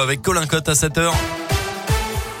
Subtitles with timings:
[0.00, 1.10] Avec Colin Cotte à 7h.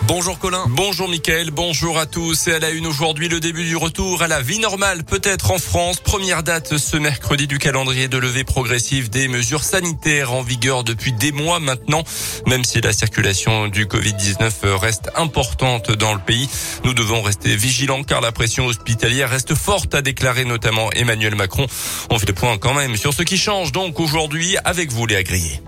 [0.06, 0.64] Bonjour Colin.
[0.68, 2.46] Bonjour Mickaël, bonjour à tous.
[2.46, 5.58] Et à la une aujourd'hui, le début du retour à la vie normale, peut-être en
[5.58, 5.98] France.
[5.98, 11.10] Première date ce mercredi du calendrier de levée progressive des mesures sanitaires en vigueur depuis
[11.12, 12.04] des mois maintenant.
[12.46, 16.48] Même si la circulation du Covid-19 reste importante dans le pays,
[16.84, 21.66] nous devons rester vigilants car la pression hospitalière reste forte, a déclaré notamment Emmanuel Macron.
[22.10, 25.24] On fait le point quand même sur ce qui change donc aujourd'hui avec vous, les
[25.24, 25.60] Grillet.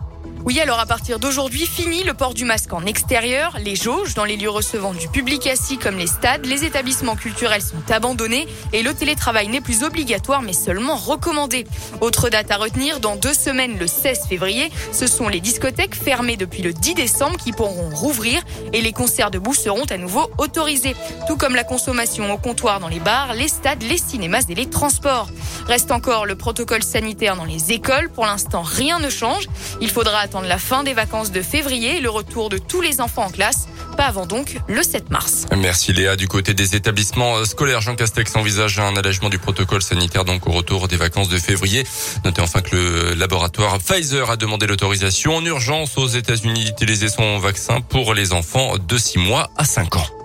[0.43, 3.59] Oui, alors à partir d'aujourd'hui, fini le port du masque en extérieur.
[3.63, 7.61] Les jauges dans les lieux recevant du public assis comme les stades, les établissements culturels
[7.61, 11.67] sont abandonnés et le télétravail n'est plus obligatoire mais seulement recommandé.
[12.01, 16.39] Autre date à retenir, dans deux semaines, le 16 février, ce sont les discothèques fermées
[16.39, 20.97] depuis le 10 décembre qui pourront rouvrir et les concerts debout seront à nouveau autorisés.
[21.29, 24.71] Tout comme la consommation au comptoir dans les bars, les stades, les cinémas et les
[24.71, 25.29] transports.
[25.67, 28.09] Reste encore le protocole sanitaire dans les écoles.
[28.09, 29.47] Pour l'instant, rien ne change.
[29.83, 33.01] Il faudra attendre la fin des vacances de février et le retour de tous les
[33.01, 33.67] enfants en classe.
[33.97, 35.47] Pas avant donc le 7 mars.
[35.57, 36.15] Merci Léa.
[36.15, 40.53] Du côté des établissements scolaires, Jean Castex envisage un allègement du protocole sanitaire donc au
[40.53, 41.85] retour des vacances de février.
[42.25, 47.41] Notez enfin que le laboratoire Pfizer a demandé l'autorisation en urgence aux États-Unis d'utiliser son
[47.41, 50.20] vaccin pour les enfants de 6 mois à 5 ans.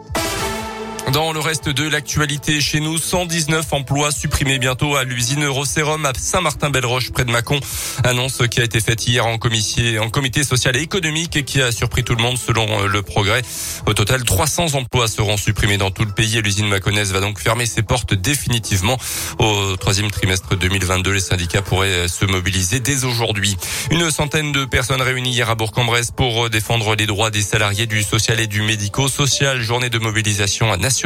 [1.16, 6.12] Dans le reste de l'actualité chez nous, 119 emplois supprimés bientôt à l'usine Eurosérum à
[6.14, 7.58] Saint-Martin-Belle-Roche près de Mâcon.
[8.04, 11.62] Annonce qui a été faite hier en comité, en comité social et économique et qui
[11.62, 13.44] a surpris tout le monde selon euh, le progrès.
[13.86, 17.40] Au total, 300 emplois seront supprimés dans tout le pays et l'usine maconnaise va donc
[17.40, 18.98] fermer ses portes définitivement.
[19.40, 23.56] Au troisième trimestre 2022, les syndicats pourraient se mobiliser dès aujourd'hui.
[23.90, 28.04] Une centaine de personnes réunies hier à Bourg-en-Bresse pour défendre les droits des salariés du
[28.04, 29.62] social et du médico-social.
[29.62, 31.05] Journée de mobilisation nationale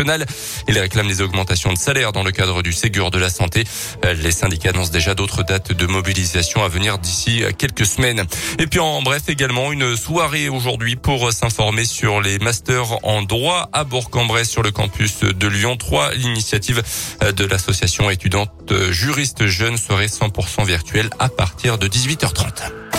[0.67, 3.64] il réclame des augmentations de salaire dans le cadre du Ségur de la santé.
[4.03, 8.23] Les syndicats annoncent déjà d'autres dates de mobilisation à venir d'ici quelques semaines.
[8.59, 13.70] Et puis en bref également une soirée aujourd'hui pour s'informer sur les masters en droit
[13.73, 16.14] à Bourg-en-Bresse sur le campus de Lyon 3.
[16.14, 16.81] L'initiative
[17.22, 18.52] de l'association étudiante
[18.92, 22.98] juriste jeune serait 100% virtuelle à partir de 18h30.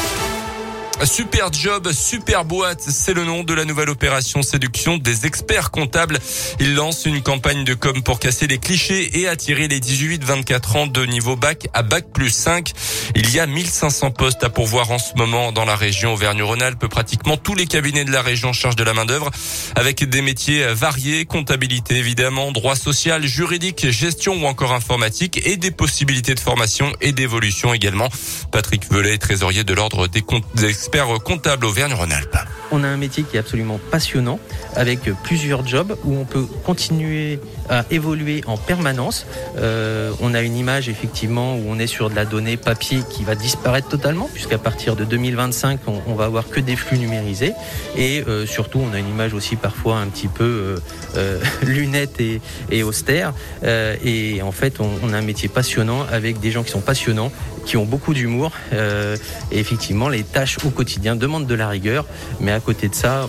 [1.05, 6.19] Super job, super boîte, c'est le nom de la nouvelle opération séduction des experts comptables.
[6.61, 10.87] Ils lancent une campagne de com pour casser les clichés et attirer les 18-24 ans
[10.87, 12.73] de niveau bac à bac plus 5.
[13.17, 16.87] Il y a 1500 postes à pourvoir en ce moment dans la région Auvergne-Rhône-Alpes.
[16.87, 19.31] Pratiquement tous les cabinets de la région chargent de la main d'œuvre
[19.77, 25.71] avec des métiers variés, comptabilité évidemment, droit social, juridique, gestion ou encore informatique et des
[25.71, 28.11] possibilités de formation et d'évolution également.
[28.53, 30.23] Patrick Velay, trésorier de l'ordre des,
[30.55, 30.90] des experts
[31.23, 32.37] comptable Auvergne-Rhône-Alpes.
[32.73, 34.39] On a un métier qui est absolument passionnant,
[34.77, 39.27] avec plusieurs jobs où on peut continuer à évoluer en permanence.
[39.59, 43.25] Euh, on a une image effectivement où on est sur de la donnée papier qui
[43.25, 47.55] va disparaître totalement, puisqu'à partir de 2025, on, va avoir que des flux numérisés.
[47.97, 50.77] Et euh, surtout, on a une image aussi parfois un petit peu
[51.17, 53.33] euh, lunette et, austère.
[53.63, 57.33] Et en fait, on, a un métier passionnant avec des gens qui sont passionnants,
[57.71, 58.51] qui ont beaucoup d'humour.
[58.73, 59.17] Euh,
[59.53, 62.05] et effectivement, les tâches au quotidien demandent de la rigueur,
[62.41, 63.29] mais à côté de ça,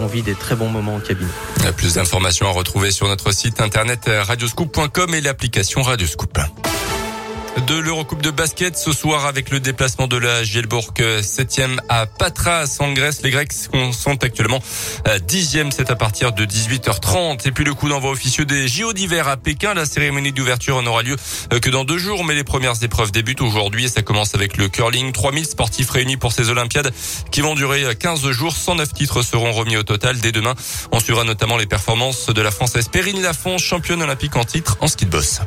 [0.00, 1.28] on, vit des très bons moments en cabine.
[1.76, 6.38] Plus d'informations à retrouver sur notre site internet radioscoop.com et l'application Radioscoop
[7.66, 12.78] de l'Eurocoupe de basket ce soir avec le déplacement de la Gielbourg 7e à Patras
[12.80, 13.22] en Grèce.
[13.22, 14.60] Les Grecs sont actuellement
[15.06, 17.46] 10e, c'est à partir de 18h30.
[17.46, 19.74] Et puis le coup d'envoi officieux des JO d'hiver à Pékin.
[19.74, 21.16] La cérémonie d'ouverture n'aura lieu
[21.60, 24.68] que dans deux jours, mais les premières épreuves débutent aujourd'hui et ça commence avec le
[24.68, 25.12] curling.
[25.12, 26.92] 3000 sportifs réunis pour ces Olympiades
[27.30, 28.54] qui vont durer 15 jours.
[28.56, 30.54] 109 titres seront remis au total dès demain.
[30.90, 34.88] On suivra notamment les performances de la Française Perrine Lafont, championne olympique en titre en
[34.88, 35.40] ski de boss.